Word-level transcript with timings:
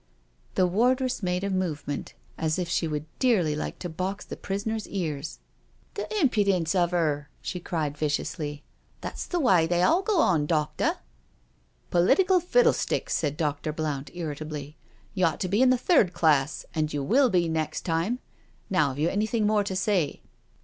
'* 0.29 0.55
The 0.55 0.65
wardress 0.65 1.21
made 1.21 1.43
a 1.43 1.51
movement 1.51 2.15
as 2.35 2.57
if 2.57 2.67
she 2.67 2.87
would 2.87 3.05
dearly 3.19 3.55
like 3.55 3.77
to 3.77 3.87
box 3.87 4.25
the 4.25 4.35
prisoner's 4.35 4.87
ears. 4.87 5.37
"The 5.93 6.09
impudence 6.19 6.73
of 6.73 6.91
'eri" 6.91 7.25
she 7.43 7.59
cried 7.59 7.95
viciously." 7.99 8.63
That's 9.01 9.27
the 9.27 9.39
way 9.39 9.67
they 9.67 9.83
all 9.83 10.01
go 10.01 10.19
on, 10.19 10.47
doctor." 10.47 10.95
"Political 11.91 12.39
fiddlesticks/' 12.41 13.11
said 13.11 13.37
Dr. 13.37 13.71
Blount 13.71 14.09
irritably." 14.15 14.75
You 15.13 15.25
ought 15.25 15.39
to 15.41 15.47
be 15.47 15.61
in 15.61 15.69
the 15.69 15.77
third 15.77 16.13
class, 16.13 16.65
and 16.73 16.91
you 16.91 17.03
will 17.03 17.29
be 17.29 17.47
next 17.47 17.81
time. 17.81 18.17
Now, 18.71 18.87
have 18.87 18.97
you 18.97 19.07
anything 19.07 19.45
more 19.45 19.63
to 19.63 19.75
say?" 19.75 20.23